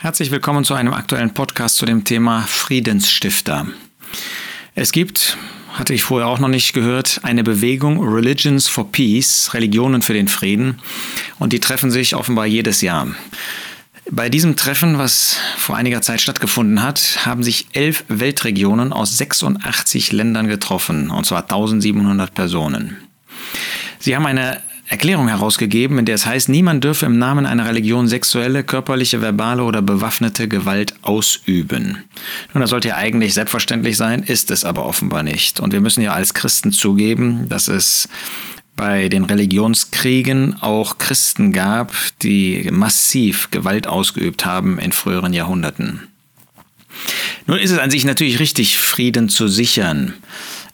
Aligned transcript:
Herzlich 0.00 0.30
willkommen 0.30 0.64
zu 0.64 0.74
einem 0.74 0.92
aktuellen 0.92 1.32
Podcast 1.32 1.76
zu 1.76 1.86
dem 1.86 2.04
Thema 2.04 2.42
Friedensstifter. 2.42 3.68
Es 4.74 4.92
gibt, 4.92 5.38
hatte 5.72 5.94
ich 5.94 6.02
vorher 6.02 6.28
auch 6.28 6.40
noch 6.40 6.48
nicht 6.48 6.74
gehört, 6.74 7.20
eine 7.22 7.42
Bewegung 7.42 8.02
Religions 8.06 8.68
for 8.68 8.90
Peace, 8.90 9.54
Religionen 9.54 10.02
für 10.02 10.12
den 10.12 10.28
Frieden, 10.28 10.80
und 11.38 11.52
die 11.52 11.60
treffen 11.60 11.90
sich 11.90 12.16
offenbar 12.16 12.44
jedes 12.44 12.82
Jahr. 12.82 13.06
Bei 14.10 14.28
diesem 14.28 14.56
Treffen, 14.56 14.98
was 14.98 15.38
vor 15.56 15.76
einiger 15.76 16.02
Zeit 16.02 16.20
stattgefunden 16.20 16.82
hat, 16.82 17.24
haben 17.24 17.42
sich 17.42 17.68
elf 17.72 18.04
Weltregionen 18.08 18.92
aus 18.92 19.16
86 19.16 20.12
Ländern 20.12 20.48
getroffen, 20.48 21.08
und 21.08 21.24
zwar 21.24 21.44
1700 21.44 22.34
Personen. 22.34 22.96
Sie 24.00 24.14
haben 24.14 24.26
eine 24.26 24.60
Erklärung 24.86 25.28
herausgegeben, 25.28 25.98
in 25.98 26.04
der 26.04 26.14
es 26.14 26.26
heißt, 26.26 26.50
niemand 26.50 26.84
dürfe 26.84 27.06
im 27.06 27.18
Namen 27.18 27.46
einer 27.46 27.66
Religion 27.66 28.06
sexuelle, 28.06 28.64
körperliche, 28.64 29.22
verbale 29.22 29.64
oder 29.64 29.80
bewaffnete 29.80 30.46
Gewalt 30.46 30.94
ausüben. 31.00 32.04
Nun, 32.52 32.60
das 32.60 32.70
sollte 32.70 32.88
ja 32.88 32.96
eigentlich 32.96 33.32
selbstverständlich 33.32 33.96
sein, 33.96 34.22
ist 34.22 34.50
es 34.50 34.64
aber 34.64 34.84
offenbar 34.84 35.22
nicht. 35.22 35.58
Und 35.58 35.72
wir 35.72 35.80
müssen 35.80 36.02
ja 36.02 36.12
als 36.12 36.34
Christen 36.34 36.70
zugeben, 36.70 37.48
dass 37.48 37.68
es 37.68 38.08
bei 38.76 39.08
den 39.08 39.24
Religionskriegen 39.24 40.60
auch 40.60 40.98
Christen 40.98 41.52
gab, 41.52 41.92
die 42.22 42.68
massiv 42.70 43.50
Gewalt 43.50 43.86
ausgeübt 43.86 44.44
haben 44.44 44.78
in 44.78 44.92
früheren 44.92 45.32
Jahrhunderten. 45.32 46.08
Nun 47.46 47.58
ist 47.58 47.70
es 47.70 47.78
an 47.78 47.90
sich 47.90 48.04
natürlich 48.04 48.38
richtig, 48.38 48.78
Frieden 48.78 49.28
zu 49.28 49.48
sichern. 49.48 50.14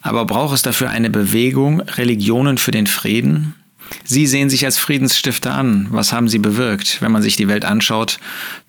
Aber 0.03 0.25
braucht 0.25 0.55
es 0.55 0.63
dafür 0.63 0.91
eine 0.91 1.11
Bewegung, 1.11 1.81
Religionen 1.81 2.59
für 2.59 2.71
den 2.71 2.87
Frieden? 2.87 3.55
Sie 4.11 4.27
sehen 4.27 4.51
sich 4.51 4.65
als 4.65 4.77
Friedensstifter 4.77 5.55
an. 5.55 5.87
Was 5.91 6.13
haben 6.13 6.29
Sie 6.29 6.41
bewirkt? 6.41 7.01
Wenn 7.01 7.13
man 7.13 7.23
sich 7.23 7.37
die 7.37 7.47
Welt 7.47 7.65
anschaut, 7.65 8.19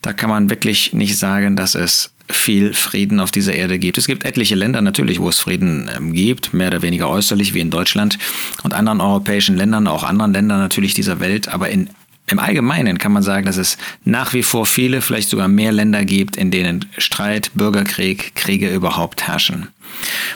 da 0.04 0.13
kann 0.13 0.30
man 0.30 0.52
wirklich 0.52 0.94
nicht 0.94 1.18
sagen, 1.18 1.55
dass 1.55 1.73
es 1.73 2.12
viel 2.30 2.76
Frieden 2.76 3.20
auf 3.20 3.32
dieser 3.32 3.55
Erde 3.55 3.80
gibt. 3.80 3.98
Es 3.98 4.05
gibt 4.05 4.24
etliche 4.24 4.54
Länder 4.54 4.84
natürlich, 4.84 5.20
wo 5.20 5.27
es 5.29 5.40
Frieden 5.40 5.90
ähm, 5.98 6.13
gibt, 6.13 6.54
mehr 6.54 6.68
oder 6.68 6.84
weniger 6.84 7.10
äußerlich 7.10 7.55
wie 7.55 7.60
in 7.60 7.71
Deutschland 7.71 8.20
und 8.62 8.76
anderen 8.76 9.01
europäischen 9.01 9.57
Ländern, 9.57 9.88
auch 9.88 10.04
anderen 10.04 10.32
Ländern 10.32 10.60
natürlich 10.60 10.93
dieser 10.93 11.20
Welt. 11.20 11.48
Aber 11.48 11.70
in 11.70 11.90
im 12.32 12.40
Allgemeinen 12.40 12.98
kann 12.98 13.12
man 13.12 13.24
sagen, 13.24 13.46
dass 13.46 13.57
es 13.57 13.77
nach 14.05 14.34
wie 14.34 14.43
vor 14.43 14.65
viele, 14.65 15.01
vielleicht 15.01 15.29
sogar 15.29 15.48
mehr 15.48 15.71
Länder 15.71 16.05
gibt, 16.05 16.38
in 16.38 16.51
denen 16.51 16.85
Streit, 16.98 17.51
Bürgerkrieg, 17.54 18.35
Kriege 18.35 18.73
überhaupt 18.73 19.27
herrschen. 19.27 19.68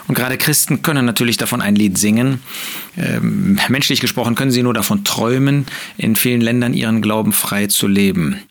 Und 0.08 0.16
gerade 0.16 0.38
Christen 0.38 0.82
können 0.82 1.06
natürlich 1.06 1.38
davon 1.38 1.62
ein 1.62 1.76
Lied 1.76 1.98
singen. 1.98 2.42
Ähm, 2.98 3.58
menschlich 3.70 4.02
gesprochen 4.02 4.36
können 4.36 4.52
sie 4.52 4.64
nur 4.64 4.74
davon 4.74 5.04
träumen, 5.04 5.66
in 5.98 6.16
vielen 6.16 6.42
Ländern 6.42 6.74
ihren 6.74 7.02
Glauben 7.02 7.34
frei 7.34 7.68
zu 7.68 7.88
leben. 7.88 8.42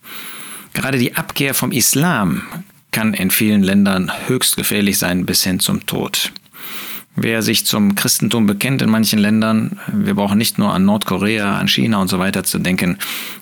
Gerade 0.73 0.99
die 0.99 1.17
Abkehr 1.17 1.55
vom 1.55 1.71
Islam 1.71 2.43
kann 2.91 3.15
in 3.15 3.31
vielen 3.31 3.63
Ländern 3.63 4.11
höchst 4.27 4.57
gefährlich 4.57 4.99
sein 4.99 5.27
bis 5.27 5.45
hin 5.45 5.61
zum 5.61 5.85
Tod. 5.87 6.33
Wer 7.17 7.43
sich 7.43 7.65
zum 7.65 7.95
Christentum 7.95 8.47
bekennt 8.47 8.83
in 8.83 8.91
manchen 8.91 9.21
Ländern, 9.21 9.79
wir 9.93 10.15
brauchen 10.15 10.37
nicht 10.37 10.59
nur 10.59 10.73
an 10.73 10.85
Nordkorea, 10.85 11.59
an 11.59 11.69
China 11.69 11.99
und 11.99 12.09
so 12.09 12.19
weiter 12.19 12.43
zu 12.43 12.59
denken, 12.59 12.99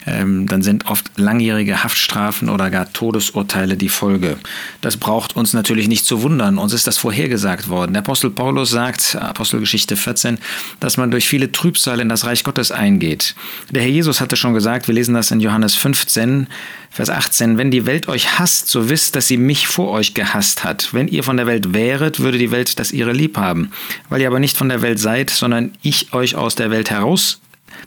ähm, 0.07 0.47
dann 0.47 0.61
sind 0.61 0.87
oft 0.89 1.07
langjährige 1.17 1.83
Haftstrafen 1.83 2.51
oder 2.51 2.69
gar 2.69 2.93
Todesurteile 2.93 3.79
die 3.79 3.89
Folge. 3.89 4.37
Das 4.83 4.99
braucht 4.99 5.37
uns 5.37 5.55
natürlich 5.55 5.89
nicht 5.89 6.05
zu 6.05 6.21
wundern. 6.21 6.59
Uns 6.59 6.75
ist 6.75 6.87
das 6.87 6.99
vorhergesagt 6.99 7.71
worden. 7.71 7.95
Der 7.95 8.03
Apostel 8.03 8.29
Paulus 8.29 8.69
sagt, 8.69 9.17
Apostelgeschichte 9.17 9.97
14, 9.97 10.37
dass 10.79 10.99
man 10.99 11.11
durch 11.11 11.27
viele 11.27 11.51
Trübsal 11.51 12.01
in 12.01 12.11
das 12.11 12.27
Reich 12.27 12.45
Gottes 12.45 12.73
eingeht. 12.73 13.35
Der 13.71 13.81
Herr 13.81 13.89
Jesus 13.89 14.21
hatte 14.21 14.37
schon 14.37 14.53
gesagt, 14.53 14.87
wir 14.87 14.95
lesen 14.95 15.15
das 15.15 15.31
in 15.31 15.41
Johannes 15.41 15.77
15, 15.77 16.47
Vers 16.95 17.09
18, 17.09 17.57
wenn 17.57 17.71
die 17.71 17.87
Welt 17.87 18.07
euch 18.07 18.39
hasst, 18.39 18.69
so 18.69 18.91
wisst, 18.91 19.17
dass 19.17 19.27
sie 19.27 19.39
mich 19.39 19.67
vor 19.67 19.91
euch 19.93 20.13
gehasst 20.13 20.63
hat. 20.63 20.93
Wenn 20.93 21.09
ihr 21.09 21.25
von 21.25 21.39
der 21.39 21.47
Welt 21.47 21.73
wäret, 21.73 22.21
würde 22.21 22.37
die 22.37 22.51
Welt 22.51 22.79
das 22.79 22.93
ihre 22.93 23.13
lieb 23.13 23.39
haben. 23.39 23.62
Weil 24.09 24.21
ihr 24.21 24.29
aber 24.29 24.41
nicht 24.41 24.57
von 24.57 24.69
der 24.69 24.83
Welt 24.83 24.99
seid, 24.99 25.31
sondern 25.31 25.73
ich 25.83 26.13
euch 26.13 26.35
aus 26.37 26.55
der 26.55 26.71
Welt 26.71 26.91
heraus 26.91 27.41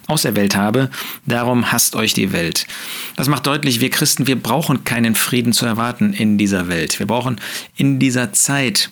auserwählt 0.08 0.56
habe, 0.56 0.90
darum 1.26 1.72
hasst 1.72 1.96
euch 1.96 2.14
die 2.14 2.32
Welt. 2.32 2.68
Das 3.16 3.28
macht 3.28 3.48
deutlich, 3.48 3.82
wir 3.82 3.90
Christen, 3.90 4.28
wir 4.28 4.36
brauchen 4.36 4.84
keinen 4.84 5.16
Frieden 5.16 5.54
zu 5.54 5.66
erwarten 5.66 6.14
in 6.14 6.38
dieser 6.38 6.68
Welt. 6.68 7.00
Wir 7.00 7.08
brauchen 7.08 7.42
in 7.76 8.00
dieser 8.00 8.34
Zeit 8.34 8.92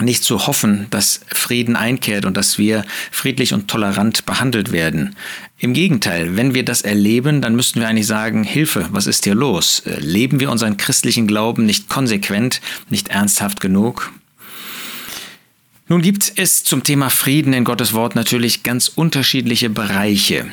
nicht 0.00 0.24
zu 0.24 0.46
hoffen, 0.46 0.86
dass 0.90 1.20
Frieden 1.28 1.76
einkehrt 1.76 2.24
und 2.24 2.36
dass 2.36 2.58
wir 2.58 2.84
friedlich 3.10 3.52
und 3.52 3.68
tolerant 3.68 4.24
behandelt 4.24 4.72
werden. 4.72 5.14
Im 5.58 5.74
Gegenteil, 5.74 6.36
wenn 6.36 6.54
wir 6.54 6.64
das 6.64 6.82
erleben, 6.82 7.42
dann 7.42 7.54
müssten 7.54 7.80
wir 7.80 7.88
eigentlich 7.88 8.06
sagen, 8.06 8.42
Hilfe, 8.42 8.88
was 8.92 9.06
ist 9.06 9.24
hier 9.24 9.34
los? 9.34 9.82
Leben 9.98 10.40
wir 10.40 10.50
unseren 10.50 10.78
christlichen 10.78 11.26
Glauben 11.26 11.66
nicht 11.66 11.88
konsequent, 11.90 12.62
nicht 12.88 13.08
ernsthaft 13.08 13.60
genug? 13.60 14.10
Nun 15.90 16.02
gibt 16.02 16.32
es 16.36 16.62
zum 16.62 16.84
Thema 16.84 17.10
Frieden 17.10 17.52
in 17.52 17.64
Gottes 17.64 17.92
Wort 17.94 18.14
natürlich 18.14 18.62
ganz 18.62 18.86
unterschiedliche 18.86 19.68
Bereiche. 19.70 20.46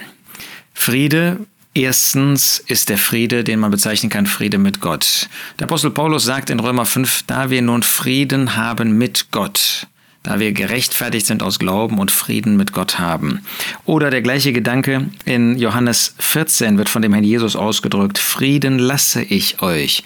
Friede 0.73 1.45
Erstens 1.75 2.57
ist 2.65 2.89
der 2.89 2.97
Friede, 2.97 3.43
den 3.43 3.59
man 3.59 3.69
bezeichnen 3.69 4.09
kann, 4.09 4.25
Friede 4.25 4.57
mit 4.57 4.81
Gott. 4.81 5.29
Der 5.59 5.65
Apostel 5.65 5.91
Paulus 5.91 6.23
sagt 6.23 6.49
in 6.49 6.59
Römer 6.59 6.87
5, 6.87 7.25
da 7.27 7.51
wir 7.51 7.61
nun 7.61 7.83
Frieden 7.83 8.55
haben 8.55 8.97
mit 8.97 9.27
Gott, 9.29 9.85
da 10.27 10.39
wir 10.39 10.51
gerechtfertigt 10.51 11.25
sind 11.25 11.41
aus 11.41 11.57
Glauben 11.57 11.99
und 11.99 12.11
Frieden 12.11 12.57
mit 12.57 12.73
Gott 12.73 12.99
haben. 12.99 13.41
Oder 13.85 14.09
der 14.09 14.21
gleiche 14.21 14.51
Gedanke 14.51 15.09
in 15.23 15.57
Johannes 15.57 16.15
14 16.19 16.77
wird 16.77 16.89
von 16.89 17.01
dem 17.01 17.13
Herrn 17.13 17.23
Jesus 17.23 17.55
ausgedrückt, 17.55 18.17
Frieden 18.17 18.77
lasse 18.77 19.23
ich 19.23 19.61
euch. 19.61 20.03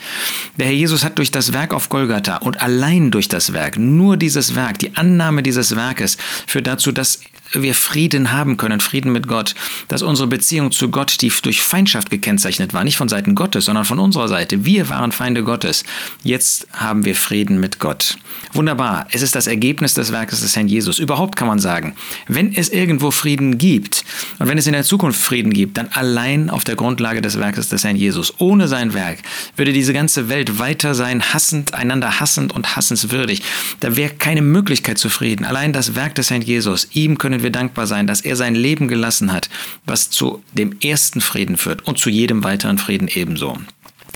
Der 0.58 0.68
Herr 0.68 0.74
Jesus 0.74 1.04
hat 1.04 1.18
durch 1.18 1.32
das 1.32 1.54
Werk 1.54 1.74
auf 1.74 1.90
Golgatha 1.90 2.38
und 2.38 2.62
allein 2.62 3.10
durch 3.10 3.30
das 3.30 3.54
Werk, 3.54 3.78
nur 3.78 4.16
dieses 4.16 4.56
Werk, 4.56 4.78
die 4.78 4.96
Annahme 4.96 5.42
dieses 5.42 5.76
Werkes, 5.76 6.18
führt 6.46 6.68
dazu, 6.68 6.92
dass 6.92 7.22
wir 7.54 7.76
Frieden 7.76 8.32
haben 8.32 8.58
können, 8.58 8.80
Frieden 8.80 9.12
mit 9.12 9.28
Gott, 9.28 9.56
dass 9.88 10.02
unsere 10.02 10.28
Beziehung 10.28 10.72
zu 10.72 10.90
Gott, 10.90 11.22
die 11.22 11.32
durch 11.42 11.62
Feindschaft 11.62 12.10
gekennzeichnet 12.10 12.74
war, 12.74 12.84
nicht 12.84 12.98
von 12.98 13.10
Seiten 13.10 13.36
Gottes, 13.36 13.66
sondern 13.66 13.86
von 13.86 14.00
unserer 14.00 14.28
Seite. 14.28 14.66
Wir 14.66 14.90
waren 14.90 15.12
Feinde 15.12 15.44
Gottes. 15.44 15.84
Jetzt 16.24 16.68
haben 16.74 17.06
wir 17.06 17.16
Frieden 17.16 17.60
mit 17.60 17.80
Gott. 17.80 18.18
Wunderbar. 18.54 19.08
Es 19.12 19.22
ist 19.22 19.36
das 19.36 19.48
Ergebnis 19.48 19.94
des 19.94 20.12
Werkes 20.12 20.42
des 20.42 20.56
Herrn 20.56 20.68
Jesus. 20.68 21.00
Überhaupt 21.00 21.36
kann 21.36 21.48
man 21.48 21.60
sagen, 21.60 21.96
wenn 22.28 22.54
es 22.54 22.70
irgendwo 22.70 23.12
Frieden 23.12 23.58
gibt 23.58 24.04
und 24.40 24.48
wenn 24.48 24.58
es 24.58 24.68
in 24.68 24.74
der 24.74 24.84
Zukunft 24.84 25.22
Frieden 25.22 25.54
gibt, 25.54 25.78
dann 25.78 25.88
allein 25.94 26.50
auf 26.50 26.64
der 26.64 26.76
Grundlage 26.76 27.22
des 27.22 27.40
Werkes 27.40 27.70
des 27.70 27.84
Herrn 27.84 27.96
Jesus. 27.96 28.34
Ohne 28.40 28.68
sein 28.68 28.94
Werk 28.94 29.20
würde 29.56 29.74
diese 29.74 29.94
ganze 29.94 30.30
Welt 30.30 30.60
weiter 30.60 30.96
sein, 30.96 31.22
hassend, 31.34 31.74
einander 31.74 32.20
hassend 32.20 32.54
und 32.54 32.76
hassenswürdig. 32.76 33.42
Da 33.80 33.96
wäre 33.96 34.14
keine 34.14 34.42
Möglichkeit 34.42 34.98
zu 34.98 35.10
Frieden. 35.10 35.46
Allein 35.46 35.74
das 35.74 35.96
Werk 35.96 36.16
des 36.16 36.30
Herrn 36.30 36.42
Jesus, 36.42 36.90
ihm 36.92 37.18
können 37.18 37.41
wir 37.44 37.52
dankbar 37.52 37.88
sein, 37.88 38.08
dass 38.08 38.22
er 38.22 38.36
sein 38.36 38.56
Leben 38.56 38.88
gelassen 38.88 39.32
hat, 39.32 39.50
was 39.86 40.10
zu 40.10 40.44
dem 40.54 40.80
ersten 40.82 41.22
Frieden 41.22 41.58
führt 41.58 41.88
und 41.88 41.98
zu 41.98 42.10
jedem 42.10 42.44
weiteren 42.44 42.78
Frieden 42.78 43.08
ebenso. 43.08 43.58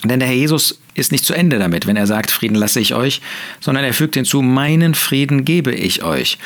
Denn 0.07 0.19
der 0.19 0.29
Herr 0.29 0.35
Jesus 0.35 0.79
ist 0.95 1.11
nicht 1.11 1.25
zu 1.25 1.33
Ende 1.33 1.59
damit, 1.59 1.87
wenn 1.87 1.97
er 1.97 2.07
sagt, 2.07 2.31
Frieden 2.31 2.55
lasse 2.55 2.79
ich 2.79 2.95
euch, 2.95 3.21
sondern 3.59 3.83
er 3.83 3.93
fügt 3.93 4.15
hinzu, 4.15 4.41
meinen 4.41 4.95
Frieden 4.95 5.43
gebe 5.43 5.73
ich 5.73 6.03
euch. 6.03 6.37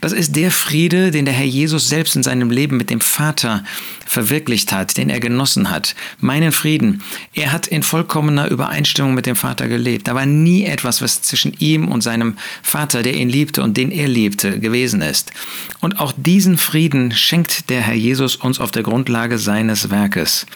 Das 0.00 0.12
ist 0.12 0.34
der 0.34 0.50
Friede, 0.50 1.10
den 1.10 1.26
der 1.26 1.34
Herr 1.34 1.46
Jesus 1.46 1.88
selbst 1.88 2.16
in 2.16 2.22
seinem 2.22 2.50
Leben 2.50 2.78
mit 2.78 2.90
dem 2.90 3.00
Vater 3.00 3.64
verwirklicht 4.06 4.72
hat, 4.72 4.96
den 4.96 5.10
er 5.10 5.20
genossen 5.20 5.70
hat. 5.70 5.94
Meinen 6.20 6.52
Frieden. 6.52 7.02
Er 7.34 7.52
hat 7.52 7.66
in 7.66 7.82
vollkommener 7.82 8.48
Übereinstimmung 8.48 9.14
mit 9.14 9.26
dem 9.26 9.36
Vater 9.36 9.68
gelebt. 9.68 10.08
Da 10.08 10.14
war 10.14 10.26
nie 10.26 10.64
etwas, 10.64 11.02
was 11.02 11.20
zwischen 11.20 11.52
ihm 11.58 11.88
und 11.88 12.02
seinem 12.02 12.38
Vater, 12.62 13.02
der 13.02 13.14
ihn 13.14 13.28
liebte 13.28 13.62
und 13.62 13.76
den 13.76 13.90
er 13.90 14.08
liebte, 14.08 14.58
gewesen 14.58 15.02
ist. 15.02 15.32
Und 15.80 16.00
auch 16.00 16.12
diesen 16.16 16.56
Frieden 16.56 17.12
schenkt 17.12 17.68
der 17.68 17.82
Herr 17.82 17.94
Jesus 17.94 18.36
uns 18.36 18.58
auf 18.58 18.70
der 18.70 18.82
Grundlage 18.82 19.38
seines 19.38 19.90
Werkes 19.90 20.46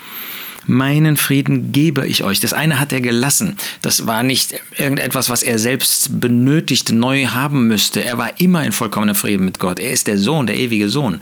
meinen 0.66 1.16
Frieden 1.16 1.72
gebe 1.72 2.06
ich 2.06 2.24
euch. 2.24 2.40
Das 2.40 2.52
eine 2.52 2.78
hat 2.78 2.92
er 2.92 3.00
gelassen. 3.00 3.56
Das 3.80 4.06
war 4.06 4.22
nicht 4.22 4.54
irgendetwas, 4.76 5.30
was 5.30 5.42
er 5.42 5.58
selbst 5.58 6.20
benötigt, 6.20 6.92
neu 6.92 7.26
haben 7.26 7.66
müsste. 7.66 8.04
Er 8.04 8.18
war 8.18 8.40
immer 8.40 8.64
in 8.64 8.72
vollkommenem 8.72 9.14
Frieden 9.14 9.44
mit 9.44 9.58
Gott. 9.58 9.78
Er 9.78 9.90
ist 9.90 10.06
der 10.06 10.18
Sohn, 10.18 10.46
der 10.46 10.56
ewige 10.56 10.88
Sohn. 10.88 11.20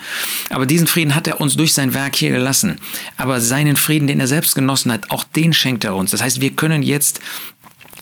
Aber 0.50 0.66
diesen 0.66 0.86
Frieden 0.86 1.14
hat 1.14 1.26
er 1.26 1.40
uns 1.40 1.56
durch 1.56 1.72
sein 1.72 1.94
Werk 1.94 2.16
hier 2.16 2.30
gelassen. 2.30 2.78
Aber 3.16 3.40
seinen 3.40 3.76
Frieden, 3.76 4.06
den 4.06 4.20
er 4.20 4.28
selbst 4.28 4.54
genossen 4.54 4.92
hat, 4.92 5.10
auch 5.10 5.24
den 5.24 5.52
schenkt 5.52 5.84
er 5.84 5.94
uns. 5.94 6.10
Das 6.10 6.22
heißt, 6.22 6.40
wir 6.40 6.50
können 6.50 6.82
jetzt 6.82 7.20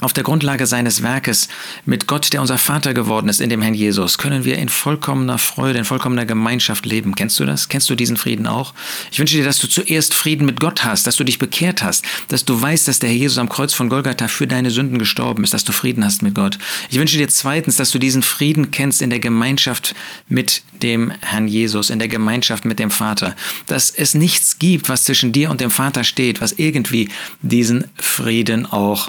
auf 0.01 0.13
der 0.13 0.25
Grundlage 0.25 0.67
seines 0.67 1.03
Werkes 1.03 1.49
mit 1.85 2.07
Gott, 2.07 2.33
der 2.33 2.41
unser 2.41 2.59
Vater 2.59 2.95
geworden 2.95 3.29
ist, 3.29 3.41
in 3.41 3.51
dem 3.51 3.63
Herrn 3.63 3.75
Jesus, 3.75 4.19
können 4.19 4.45
wir 4.45 4.57
in 4.59 4.69
vollkommener 4.69 5.39
Freude, 5.39 5.79
in 5.79 5.85
vollkommener 5.85 6.27
Gemeinschaft 6.27 6.87
leben. 6.87 7.15
Kennst 7.15 7.41
du 7.41 7.45
das? 7.45 7.69
Kennst 7.69 7.91
du 7.91 7.97
diesen 7.97 8.17
Frieden 8.17 8.47
auch? 8.47 8.75
Ich 9.11 9.19
wünsche 9.19 9.37
dir, 9.37 9.45
dass 9.45 9.59
du 9.59 9.67
zuerst 9.67 10.15
Frieden 10.15 10.47
mit 10.47 10.61
Gott 10.61 10.85
hast, 10.85 11.07
dass 11.07 11.17
du 11.17 11.25
dich 11.25 11.39
bekehrt 11.39 11.83
hast, 11.83 12.05
dass 12.29 12.45
du 12.45 12.61
weißt, 12.61 12.87
dass 12.87 13.01
der 13.01 13.11
Herr 13.11 13.17
Jesus 13.17 13.39
am 13.39 13.49
Kreuz 13.49 13.75
von 13.75 13.89
Golgatha 13.89 14.29
für 14.29 14.47
deine 14.47 14.71
Sünden 14.71 14.99
gestorben 14.99 15.43
ist, 15.43 15.53
dass 15.53 15.65
du 15.65 15.73
Frieden 15.73 16.05
hast 16.05 16.23
mit 16.23 16.35
Gott. 16.35 16.59
Ich 16.91 16.99
wünsche 16.99 17.19
dir 17.19 17.29
zweitens, 17.29 17.77
dass 17.77 17.91
du 17.91 17.99
diesen 17.99 18.23
Frieden 18.23 18.71
kennst 18.71 19.03
in 19.03 19.11
der 19.11 19.21
Gemeinschaft 19.21 19.95
mit 20.29 20.63
dem 20.83 21.11
Herrn 21.21 21.49
Jesus, 21.49 21.91
in 21.91 21.99
der 21.99 22.09
Gemeinschaft 22.09 22.65
mit 22.65 22.79
dem 22.79 22.91
Vater. 22.91 23.35
Dass 23.67 23.91
es 23.91 24.15
nichts 24.15 24.59
gibt, 24.59 24.89
was 24.89 25.05
zwischen 25.05 25.33
dir 25.33 25.51
und 25.51 25.61
dem 25.61 25.71
Vater 25.71 26.05
steht, 26.05 26.41
was 26.41 26.53
irgendwie 26.53 27.09
diesen 27.43 27.87
Frieden 27.97 28.67
auch 28.67 29.09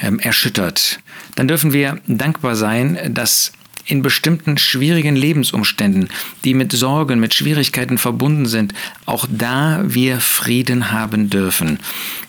ähm, 0.00 0.19
erschüttert. 0.20 1.00
Dann 1.36 1.48
dürfen 1.48 1.72
wir 1.72 2.00
dankbar 2.06 2.56
sein, 2.56 3.14
dass 3.14 3.52
in 3.90 4.02
bestimmten 4.02 4.56
schwierigen 4.56 5.16
Lebensumständen, 5.16 6.08
die 6.44 6.54
mit 6.54 6.72
Sorgen, 6.72 7.18
mit 7.18 7.34
Schwierigkeiten 7.34 7.98
verbunden 7.98 8.46
sind, 8.46 8.72
auch 9.06 9.26
da 9.28 9.82
wir 9.84 10.20
Frieden 10.20 10.92
haben 10.92 11.28
dürfen. 11.30 11.78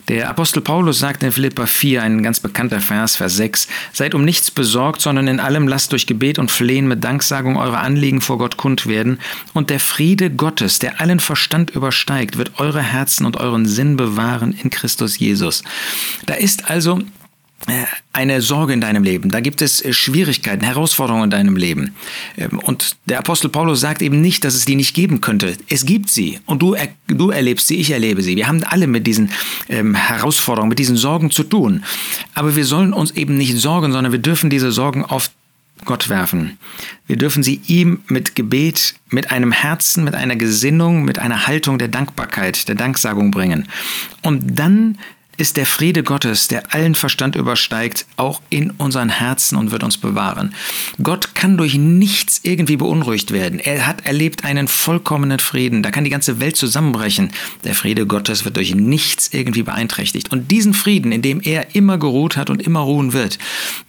Der 0.08 0.30
Apostel 0.30 0.62
Paulus 0.62 1.00
sagt 1.00 1.24
in 1.24 1.32
Philippa 1.32 1.68
4, 1.68 2.02
ein 2.02 2.24
ganz 2.24 2.40
bekannter 2.40 2.82
Vers, 2.82 3.16
Vers 3.16 3.36
6, 3.38 3.68
Seid 3.94 4.16
um 4.16 4.26
nichts 4.26 4.50
besorgt, 4.50 5.02
sondern 5.02 5.28
in 5.28 5.40
allem 5.40 5.68
lasst 5.68 5.92
durch 5.92 6.08
Gebet 6.08 6.40
und 6.40 6.52
Flehen 6.52 6.88
mit 6.88 7.04
Danksagung 7.04 7.58
eure 7.58 7.78
Anliegen 7.78 8.22
vor 8.22 8.38
Gott 8.38 8.58
kund 8.58 8.88
werden, 8.88 9.20
und 9.54 9.70
der 9.70 9.80
Friede 9.80 10.32
Gottes, 10.32 10.80
der 10.80 11.00
allen 11.00 11.20
Verstand 11.20 11.70
übersteigt, 11.70 12.38
wird 12.38 12.60
eure 12.60 12.82
Herzen 12.82 13.26
und 13.26 13.38
euren 13.38 13.66
Sinn 13.66 13.98
bewahren 13.98 14.54
in 14.54 14.70
Christus 14.70 15.20
Jesus. 15.20 15.64
Da 16.26 16.34
ist 16.34 16.70
also 16.70 17.00
eine 18.14 18.42
Sorge 18.42 18.74
in 18.74 18.82
deinem 18.82 19.04
Leben, 19.04 19.30
da 19.30 19.40
gibt 19.40 19.62
es 19.62 19.84
äh, 19.84 19.94
Schwierigkeiten, 19.94 20.66
Herausforderungen 20.66 21.26
in 21.26 21.30
deinem 21.30 21.56
Leben. 21.56 21.96
Ähm, 22.38 22.60
und 22.60 22.98
der 23.06 23.20
Apostel 23.20 23.50
Paulus 23.50 23.80
sagt 23.80 24.02
eben 24.02 24.22
nicht, 24.22 24.44
dass 24.44 24.56
es 24.56 24.66
die 24.66 24.76
nicht 24.76 24.94
geben 24.94 25.22
könnte. 25.22 25.56
Es 25.70 25.86
gibt 25.86 26.10
sie 26.10 26.40
und 26.46 26.62
du, 26.62 26.76
du 27.08 27.30
erlebst 27.30 27.68
sie, 27.68 27.78
ich 27.78 27.92
erlebe 27.92 28.22
sie. 28.22 28.36
Wir 28.36 28.48
haben 28.48 28.64
alle 28.64 28.88
mit 28.88 29.08
diesen 29.08 29.32
ähm, 29.70 29.96
Herausforderungen, 29.96 30.70
mit 30.70 30.80
diesen 30.80 30.98
Sorgen 30.98 31.32
zu 31.32 31.44
tun. 31.44 31.84
Aber 32.34 32.56
wir 32.56 32.66
sollen 32.66 32.94
uns 32.94 33.12
eben 33.12 33.38
nicht 33.38 33.58
sorgen, 33.58 33.92
sondern 33.92 34.12
wir 34.12 34.20
dürfen 34.20 34.50
diese 34.50 34.72
Sorgen 34.72 35.06
auf 35.06 35.30
Gott 35.86 36.10
werfen. 36.10 36.58
Wir 37.08 37.18
dürfen 37.18 37.44
sie 37.44 37.62
ihm 37.68 38.02
mit 38.08 38.36
Gebet, 38.36 38.96
mit 39.10 39.32
einem 39.32 39.52
Herzen, 39.52 40.04
mit 40.04 40.14
einer 40.14 40.36
Gesinnung, 40.36 41.04
mit 41.04 41.18
einer 41.18 41.48
Haltung 41.48 41.80
der 41.80 41.88
Dankbarkeit, 41.88 42.68
der 42.68 42.76
Danksagung 42.76 43.32
bringen. 43.32 43.68
Und 44.22 44.60
dann 44.60 44.98
ist 45.42 45.58
der 45.58 45.66
Friede 45.66 46.04
Gottes, 46.04 46.50
der 46.50 46.72
allen 46.72 46.94
Verstand 46.94 47.36
übersteigt, 47.36 48.06
auch 48.16 48.44
in 48.52 48.70
unseren 48.70 49.10
Herzen 49.10 49.58
und 49.58 49.72
wird 49.72 49.84
uns 49.84 49.98
bewahren. 49.98 50.54
Gott 51.02 51.34
kann 51.34 51.58
durch 51.58 51.74
nichts 51.74 52.42
irgendwie 52.44 52.78
beunruhigt 52.78 53.32
werden. 53.32 53.60
Er 53.60 53.88
hat 53.88 54.06
erlebt 54.06 54.46
einen 54.46 54.68
vollkommenen 54.68 55.40
Frieden. 55.40 55.82
Da 55.82 55.90
kann 55.90 56.04
die 56.04 56.12
ganze 56.12 56.40
Welt 56.40 56.58
zusammenbrechen. 56.58 57.32
Der 57.64 57.74
Friede 57.74 58.06
Gottes 58.06 58.46
wird 58.46 58.56
durch 58.56 58.76
nichts 58.76 59.34
irgendwie 59.34 59.64
beeinträchtigt. 59.64 60.32
Und 60.32 60.52
diesen 60.52 60.76
Frieden, 60.76 61.12
in 61.12 61.24
dem 61.24 61.42
er 61.42 61.74
immer 61.74 61.98
geruht 61.98 62.38
hat 62.38 62.52
und 62.52 62.62
immer 62.62 62.82
ruhen 62.82 63.12
wird, 63.12 63.40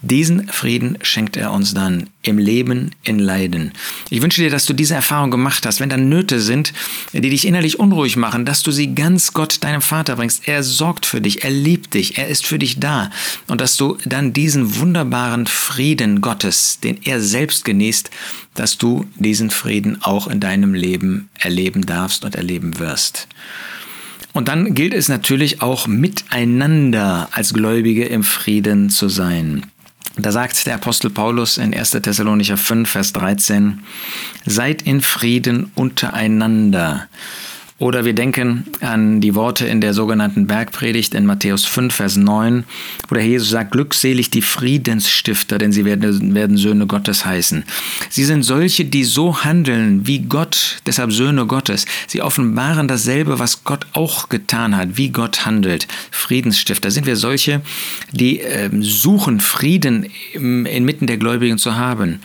diesen 0.01 0.47
Frieden 0.47 0.97
schenkt 1.03 1.37
er 1.37 1.51
uns 1.51 1.75
dann 1.75 2.09
im 2.23 2.37
Leben, 2.37 2.91
in 3.03 3.19
Leiden. 3.19 3.73
Ich 4.09 4.21
wünsche 4.21 4.41
dir, 4.41 4.49
dass 4.49 4.65
du 4.65 4.73
diese 4.73 4.95
Erfahrung 4.95 5.29
gemacht 5.29 5.65
hast, 5.65 5.79
wenn 5.79 5.89
da 5.89 5.97
Nöte 5.97 6.39
sind, 6.39 6.73
die 7.11 7.29
dich 7.29 7.45
innerlich 7.45 7.79
unruhig 7.79 8.15
machen, 8.15 8.45
dass 8.45 8.63
du 8.63 8.71
sie 8.71 8.95
ganz 8.95 9.33
Gott, 9.33 9.63
deinem 9.63 9.81
Vater 9.81 10.15
bringst. 10.15 10.47
Er 10.47 10.63
sorgt 10.63 11.05
für 11.05 11.21
dich, 11.21 11.43
er 11.43 11.51
liebt 11.51 11.93
dich, 11.93 12.17
er 12.17 12.29
ist 12.29 12.45
für 12.45 12.57
dich 12.57 12.79
da. 12.79 13.11
Und 13.47 13.59
dass 13.61 13.75
du 13.75 13.97
dann 14.05 14.33
diesen 14.33 14.79
wunderbaren 14.79 15.47
Frieden 15.47 16.21
Gottes, 16.21 16.79
den 16.79 16.97
er 17.03 17.19
selbst 17.19 17.65
genießt, 17.65 18.09
dass 18.55 18.77
du 18.77 19.05
diesen 19.15 19.49
Frieden 19.49 20.01
auch 20.01 20.27
in 20.27 20.39
deinem 20.39 20.73
Leben 20.73 21.29
erleben 21.37 21.85
darfst 21.85 22.23
und 22.23 22.35
erleben 22.35 22.79
wirst. 22.79 23.27
Und 24.31 24.47
dann 24.47 24.73
gilt 24.73 24.93
es 24.93 25.09
natürlich 25.09 25.61
auch 25.61 25.87
miteinander 25.87 27.29
als 27.31 27.53
Gläubige 27.53 28.05
im 28.05 28.23
Frieden 28.23 28.89
zu 28.89 29.09
sein. 29.09 29.67
Da 30.15 30.31
sagt 30.31 30.67
der 30.67 30.75
Apostel 30.75 31.09
Paulus 31.09 31.57
in 31.57 31.73
1. 31.73 31.91
Thessalonicher 31.91 32.57
5, 32.57 32.89
Vers 32.89 33.13
13, 33.13 33.83
Seid 34.45 34.83
in 34.83 35.01
Frieden 35.01 35.71
untereinander. 35.73 37.07
Oder 37.83 38.05
wir 38.05 38.13
denken 38.13 38.63
an 38.79 39.19
die 39.19 39.35
Worte 39.35 39.67
in 39.67 39.81
der 39.81 39.93
sogenannten 39.93 40.47
Bergpredigt 40.47 41.13
in 41.13 41.25
Matthäus 41.25 41.65
5, 41.65 41.93
Vers 41.93 42.15
9, 42.15 42.63
wo 43.09 43.15
der 43.15 43.25
Jesus 43.25 43.49
sagt, 43.49 43.71
glückselig 43.71 44.29
die 44.29 44.41
Friedensstifter, 44.41 45.57
denn 45.57 45.73
sie 45.73 45.83
werden, 45.83 46.33
werden 46.33 46.55
Söhne 46.55 46.87
Gottes 46.87 47.25
heißen. 47.25 47.65
Sie 48.09 48.23
sind 48.23 48.43
solche, 48.43 48.85
die 48.85 49.03
so 49.03 49.43
handeln 49.43 50.07
wie 50.07 50.19
Gott, 50.19 50.77
deshalb 50.85 51.11
Söhne 51.11 51.45
Gottes. 51.45 51.85
Sie 52.07 52.21
offenbaren 52.21 52.87
dasselbe, 52.87 53.37
was 53.37 53.65
Gott 53.65 53.85
auch 53.91 54.29
getan 54.29 54.77
hat, 54.77 54.95
wie 54.95 55.09
Gott 55.09 55.45
handelt. 55.45 55.85
Friedensstifter. 56.09 56.89
Sind 56.89 57.05
wir 57.05 57.17
solche, 57.17 57.63
die 58.13 58.39
äh, 58.39 58.69
suchen, 58.79 59.41
Frieden 59.41 60.07
inmitten 60.33 61.05
der 61.05 61.17
Gläubigen 61.17 61.57
zu 61.57 61.75
haben. 61.75 62.21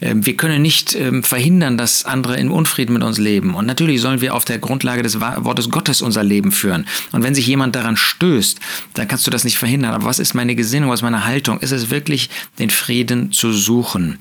Ähm, 0.00 0.24
wir 0.24 0.36
können 0.36 0.62
nicht 0.62 0.94
ähm, 0.94 1.22
verhindern, 1.22 1.76
dass 1.76 2.04
andere 2.04 2.36
in 2.36 2.50
Unfrieden 2.50 2.92
mit 2.92 3.02
uns 3.02 3.18
leben. 3.18 3.54
Und 3.54 3.66
natürlich 3.66 4.00
sollen 4.00 4.20
wir 4.20 4.34
auf 4.34 4.44
der 4.44 4.58
Grundlage 4.58 5.02
des 5.02 5.20
Wortes 5.20 5.70
Gottes 5.70 6.02
unser 6.02 6.22
Leben 6.22 6.52
führen. 6.52 6.86
Und 7.12 7.22
wenn 7.22 7.34
sich 7.34 7.46
jemand 7.46 7.74
daran 7.74 7.96
stößt, 7.96 8.58
dann 8.94 9.08
kannst 9.08 9.26
du 9.26 9.30
das 9.30 9.44
nicht 9.44 9.58
verhindern. 9.58 9.92
Aber 9.94 10.04
was 10.04 10.18
ist 10.18 10.34
meine 10.34 10.54
Gesinnung, 10.54 10.90
was 10.90 11.00
ist 11.00 11.04
meine 11.04 11.24
Haltung? 11.24 11.58
Ist 11.60 11.72
es 11.72 11.90
wirklich, 11.90 12.30
den 12.58 12.70
Frieden 12.70 13.32
zu 13.32 13.52
suchen? 13.52 14.18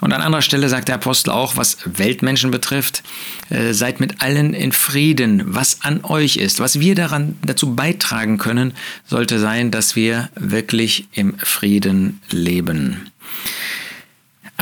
Und 0.00 0.12
an 0.12 0.20
anderer 0.20 0.42
Stelle 0.42 0.68
sagt 0.68 0.88
der 0.88 0.96
Apostel 0.96 1.30
auch, 1.30 1.56
was 1.56 1.78
Weltmenschen 1.84 2.50
betrifft, 2.50 3.04
äh, 3.50 3.72
seid 3.72 4.00
mit 4.00 4.20
allen 4.20 4.52
in 4.52 4.72
Frieden, 4.72 5.42
was 5.46 5.82
an 5.82 6.04
euch 6.04 6.36
ist. 6.36 6.58
Was 6.58 6.80
wir 6.80 6.94
daran 6.94 7.36
dazu 7.44 7.76
beitragen 7.76 8.38
können, 8.38 8.74
sollte 9.06 9.38
sein, 9.38 9.70
dass 9.70 9.94
wir 9.94 10.28
wirklich 10.34 11.06
im 11.12 11.38
Frieden 11.38 12.20
leben. 12.30 13.11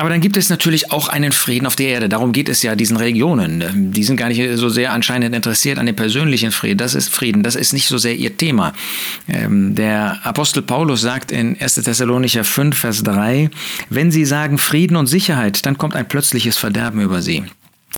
Aber 0.00 0.08
dann 0.08 0.22
gibt 0.22 0.38
es 0.38 0.48
natürlich 0.48 0.92
auch 0.92 1.08
einen 1.08 1.30
Frieden 1.30 1.66
auf 1.66 1.76
der 1.76 1.88
Erde. 1.88 2.08
Darum 2.08 2.32
geht 2.32 2.48
es 2.48 2.62
ja 2.62 2.74
diesen 2.74 2.96
Regionen. 2.96 3.92
Die 3.92 4.02
sind 4.02 4.16
gar 4.16 4.28
nicht 4.28 4.56
so 4.56 4.70
sehr 4.70 4.94
anscheinend 4.94 5.34
interessiert 5.36 5.78
an 5.78 5.84
dem 5.84 5.94
persönlichen 5.94 6.52
Frieden. 6.52 6.78
Das 6.78 6.94
ist 6.94 7.10
Frieden. 7.10 7.42
Das 7.42 7.54
ist 7.54 7.74
nicht 7.74 7.86
so 7.86 7.98
sehr 7.98 8.14
ihr 8.14 8.34
Thema. 8.34 8.72
Ähm, 9.28 9.74
der 9.74 10.18
Apostel 10.24 10.62
Paulus 10.62 11.02
sagt 11.02 11.30
in 11.30 11.60
1. 11.60 11.74
Thessalonicher 11.74 12.44
5, 12.44 12.78
Vers 12.78 13.02
3, 13.02 13.50
wenn 13.90 14.10
sie 14.10 14.24
sagen 14.24 14.56
Frieden 14.56 14.96
und 14.96 15.06
Sicherheit, 15.06 15.66
dann 15.66 15.76
kommt 15.76 15.94
ein 15.94 16.08
plötzliches 16.08 16.56
Verderben 16.56 17.02
über 17.02 17.20
sie. 17.20 17.44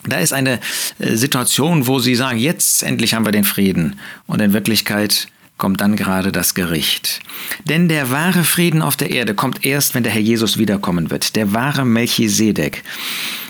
Da 0.05 0.19
ist 0.19 0.33
eine 0.33 0.59
äh, 0.99 1.15
Situation, 1.15 1.87
wo 1.87 2.01
sie 2.01 2.17
sagen, 2.17 2.39
jetzt 2.39 2.83
endlich 2.83 3.15
haben 3.15 3.25
wir 3.25 3.31
den 3.31 3.45
Frieden. 3.45 4.01
Und 4.27 4.41
in 4.41 4.53
Wirklichkeit 4.53 5.29
kommt 5.59 5.81
dann 5.81 5.97
gerade 5.97 6.33
das 6.33 6.55
Gericht. 6.55 7.21
Denn 7.69 7.89
der 7.89 8.11
wahre 8.11 8.45
Frieden 8.45 8.83
auf 8.83 8.97
der 8.97 9.11
Erde 9.11 9.35
kommt 9.35 9.65
erst, 9.65 9.95
wenn 9.95 10.03
der 10.03 10.13
Herr 10.13 10.21
Jesus 10.21 10.59
wiederkommen 10.59 11.11
wird. 11.11 11.37
Der 11.37 11.53
wahre 11.53 11.85
Melchisedek. 11.85 12.83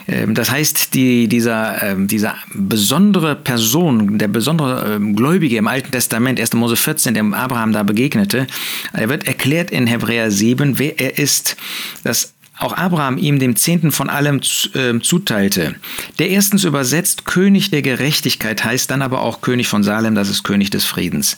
Ähm, 0.09 0.35
das 0.35 0.51
heißt, 0.51 0.95
die, 0.95 1.29
dieser, 1.29 1.83
ähm, 1.83 2.09
dieser 2.09 2.35
besondere 2.55 3.37
Person, 3.37 4.19
der 4.19 4.29
besondere 4.29 4.97
ähm, 4.97 5.15
Gläubige 5.17 5.57
im 5.57 5.69
Alten 5.69 5.91
Testament, 5.91 6.41
1. 6.41 6.55
Mose 6.55 6.77
14, 6.77 7.15
dem 7.15 7.35
Abraham 7.35 7.73
da 7.73 7.83
begegnete, 7.83 8.47
er 8.93 9.09
wird 9.09 9.27
erklärt 9.27 9.71
in 9.71 9.87
Hebräer 9.87 10.31
7, 10.31 10.79
wer 10.79 11.01
er 11.01 11.19
ist. 11.19 11.57
Das 12.05 12.35
auch 12.63 12.73
Abraham 12.77 13.19
ihm 13.19 13.39
dem 13.39 13.57
Zehnten 13.57 13.93
von 13.93 14.09
allem 14.09 14.41
äh, 14.75 14.99
zuteilte. 15.01 15.75
Der 16.19 16.31
erstens 16.31 16.65
übersetzt 16.65 17.25
König 17.25 17.71
der 17.71 17.83
Gerechtigkeit 17.83 18.65
heißt 18.65 18.91
dann 18.91 19.03
aber 19.03 19.23
auch 19.23 19.41
König 19.41 19.69
von 19.69 19.83
Salem, 19.83 20.15
das 20.15 20.29
ist 20.29 20.43
König 20.45 20.71
des 20.71 20.85
Friedens. 20.85 21.37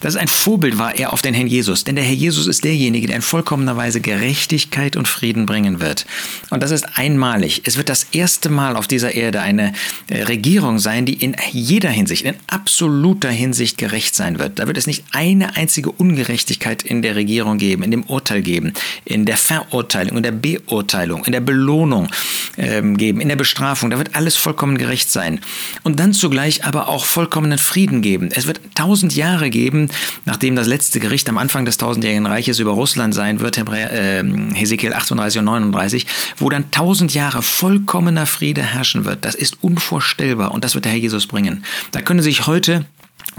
Das 0.00 0.14
ist 0.14 0.20
ein 0.20 0.28
Vorbild 0.28 0.78
war 0.78 0.94
er 0.96 1.12
auf 1.12 1.22
den 1.22 1.34
Herrn 1.34 1.46
Jesus, 1.46 1.84
denn 1.84 1.96
der 1.96 2.04
Herr 2.04 2.14
Jesus 2.14 2.46
ist 2.46 2.64
derjenige, 2.64 3.06
der 3.06 3.16
in 3.16 3.22
vollkommener 3.22 3.76
Weise 3.76 4.00
Gerechtigkeit 4.00 4.96
und 4.96 5.08
Frieden 5.08 5.46
bringen 5.46 5.80
wird. 5.80 6.06
Und 6.50 6.62
das 6.62 6.70
ist 6.70 6.98
einmalig. 6.98 7.62
Es 7.64 7.76
wird 7.76 7.88
das 7.88 8.08
erste 8.12 8.50
Mal 8.50 8.76
auf 8.76 8.86
dieser 8.86 9.14
Erde 9.14 9.40
eine 9.40 9.72
äh, 10.08 10.24
Regierung 10.24 10.78
sein, 10.78 11.06
die 11.06 11.14
in 11.14 11.36
jeder 11.52 11.90
Hinsicht, 11.90 12.24
in 12.24 12.34
absoluter 12.48 13.30
Hinsicht 13.30 13.78
gerecht 13.78 14.14
sein 14.14 14.38
wird. 14.38 14.58
Da 14.58 14.66
wird 14.66 14.76
es 14.76 14.86
nicht 14.86 15.04
eine 15.12 15.56
einzige 15.56 15.90
Ungerechtigkeit 15.92 16.82
in 16.82 17.02
der 17.02 17.16
Regierung 17.16 17.58
geben, 17.58 17.82
in 17.82 17.90
dem 17.90 18.02
Urteil 18.04 18.42
geben, 18.42 18.72
in 19.04 19.24
der 19.24 19.36
Verurteilung, 19.36 20.16
in 20.16 20.22
der 20.22 20.32
Beurteilung 20.32 20.63
Beurteilung, 20.66 21.24
in 21.24 21.32
der 21.32 21.40
Belohnung 21.40 22.08
ähm, 22.56 22.96
geben, 22.96 23.20
in 23.20 23.28
der 23.28 23.36
Bestrafung. 23.36 23.90
Da 23.90 23.98
wird 23.98 24.14
alles 24.14 24.36
vollkommen 24.36 24.78
gerecht 24.78 25.10
sein. 25.10 25.40
Und 25.82 26.00
dann 26.00 26.12
zugleich 26.12 26.64
aber 26.64 26.88
auch 26.88 27.04
vollkommenen 27.04 27.58
Frieden 27.58 28.02
geben. 28.02 28.30
Es 28.32 28.46
wird 28.46 28.60
tausend 28.74 29.14
Jahre 29.14 29.50
geben, 29.50 29.88
nachdem 30.24 30.56
das 30.56 30.66
letzte 30.66 31.00
Gericht 31.00 31.28
am 31.28 31.38
Anfang 31.38 31.64
des 31.64 31.76
tausendjährigen 31.76 32.26
Reiches 32.26 32.58
über 32.58 32.72
Russland 32.72 33.14
sein 33.14 33.40
wird, 33.40 33.56
Hebräer, 33.56 33.92
äh, 33.92 34.24
Hesekiel 34.54 34.92
38 34.92 35.38
und 35.38 35.44
39, 35.46 36.06
wo 36.36 36.48
dann 36.48 36.70
tausend 36.70 37.14
Jahre 37.14 37.42
vollkommener 37.42 38.26
Friede 38.26 38.62
herrschen 38.62 39.04
wird. 39.04 39.24
Das 39.24 39.34
ist 39.34 39.58
unvorstellbar 39.62 40.52
und 40.52 40.64
das 40.64 40.74
wird 40.74 40.84
der 40.84 40.92
Herr 40.92 40.98
Jesus 40.98 41.26
bringen. 41.26 41.64
Da 41.92 42.00
können 42.00 42.22
sich 42.22 42.46
heute 42.46 42.86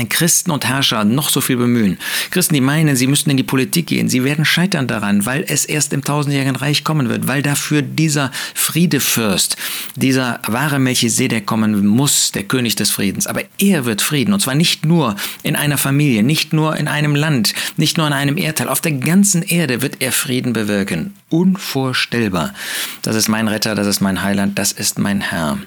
Christen 0.10 0.51
und 0.51 0.65
Herrscher 0.65 1.04
noch 1.06 1.30
so 1.30 1.42
viel 1.42 1.58
bemühen. 1.58 1.98
Christen, 2.32 2.54
die 2.54 2.62
meinen, 2.62 2.96
sie 2.96 3.08
müssten 3.08 3.30
in 3.30 3.38
die 3.38 3.44
Politik 3.44 3.88
gehen, 3.88 4.10
sie 4.10 4.24
werden 4.24 4.46
scheitern 4.46 4.88
daran, 4.88 5.25
weil 5.25 5.46
es 5.48 5.65
erst 5.65 5.94
im 5.94 6.04
tausendjährigen 6.04 6.56
Reich 6.56 6.84
kommen 6.84 7.10
wird, 7.10 7.27
weil 7.27 7.42
dafür 7.42 7.82
dieser 7.82 8.32
Friedefürst, 8.54 9.58
dieser 9.96 10.39
wahre 10.48 10.80
Melchisedek 10.80 11.46
kommen 11.46 11.86
muss, 11.88 12.32
der 12.32 12.44
König 12.44 12.75
des 12.75 12.92
Friedens. 12.92 13.27
Aber 13.27 13.42
er 13.58 13.86
wird 13.86 14.01
Frieden, 14.01 14.34
und 14.34 14.42
zwar 14.42 14.56
nicht 14.56 14.86
nur 14.86 15.15
in 15.44 15.56
einer 15.56 15.77
Familie, 15.77 16.24
nicht 16.24 16.54
nur 16.54 16.75
in 16.75 16.88
einem 16.88 17.15
Land, 17.15 17.54
nicht 17.77 17.98
nur 17.98 18.08
in 18.08 18.13
einem 18.13 18.38
Erdteil, 18.38 18.70
auf 18.70 18.82
der 18.82 18.94
ganzen 18.94 19.44
Erde 19.44 19.82
wird 19.82 20.01
er 20.01 20.12
Frieden 20.12 20.54
bewirken. 20.54 21.13
Unvorstellbar. 21.30 22.54
Das 23.01 23.15
ist 23.15 23.27
mein 23.27 23.48
Retter, 23.48 23.75
das 23.75 23.88
ist 23.88 24.01
mein 24.01 24.22
Heiland, 24.22 24.60
das 24.60 24.72
ist 24.72 25.00
mein 25.00 25.22
Herr. 25.22 25.58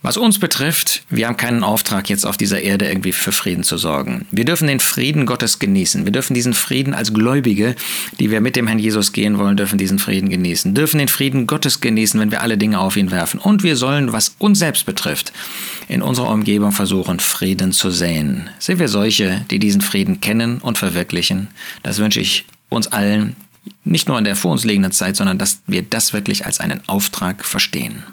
Was 0.00 0.16
uns 0.16 0.38
betrifft, 0.38 1.02
wir 1.10 1.26
haben 1.26 1.36
keinen 1.36 1.64
Auftrag, 1.64 2.08
jetzt 2.08 2.24
auf 2.24 2.36
dieser 2.36 2.62
Erde 2.62 2.86
irgendwie 2.86 3.10
für 3.10 3.32
Frieden 3.32 3.64
zu 3.64 3.78
sorgen. 3.78 4.26
Wir 4.30 4.44
dürfen 4.44 4.68
den 4.68 4.78
Frieden 4.78 5.26
Gottes 5.26 5.58
genießen. 5.58 6.04
Wir 6.04 6.12
dürfen 6.12 6.34
diesen 6.34 6.54
Frieden 6.54 6.94
als 6.94 7.12
Gläubige, 7.12 7.74
die 8.20 8.30
wir 8.30 8.40
mit 8.40 8.54
dem 8.54 8.68
Herrn 8.68 8.78
Jesus 8.78 9.12
gehen 9.12 9.38
wollen, 9.38 9.56
dürfen 9.56 9.76
diesen 9.76 9.98
Frieden 9.98 10.30
genießen. 10.30 10.72
Dürfen 10.72 10.98
den 10.98 11.08
Frieden 11.08 11.48
Gottes 11.48 11.80
genießen, 11.80 12.20
wenn 12.20 12.30
wir 12.30 12.42
alle 12.42 12.56
Dinge 12.56 12.78
auf 12.78 12.96
ihn 12.96 13.10
werfen. 13.10 13.40
Und 13.40 13.64
wir 13.64 13.74
sollen, 13.74 14.12
was 14.12 14.36
uns 14.38 14.60
selbst 14.60 14.86
betrifft, 14.86 15.32
in 15.88 16.00
unserer 16.00 16.30
Umgebung 16.30 16.70
versuchen, 16.70 17.18
Frieden 17.18 17.72
zu 17.72 17.90
säen. 17.90 18.50
Sind 18.60 18.78
wir 18.78 18.88
solche, 18.88 19.44
die 19.50 19.58
diesen 19.58 19.80
Frieden 19.80 20.20
kennen 20.20 20.58
und 20.58 20.78
verwirklichen? 20.78 21.48
Das 21.82 21.98
wünsche 21.98 22.20
ich 22.20 22.44
uns 22.68 22.86
allen, 22.86 23.34
nicht 23.82 24.06
nur 24.06 24.16
in 24.16 24.24
der 24.24 24.36
vor 24.36 24.52
uns 24.52 24.64
liegenden 24.64 24.92
Zeit, 24.92 25.16
sondern 25.16 25.38
dass 25.38 25.60
wir 25.66 25.82
das 25.82 26.12
wirklich 26.12 26.46
als 26.46 26.60
einen 26.60 26.88
Auftrag 26.88 27.44
verstehen. 27.44 28.04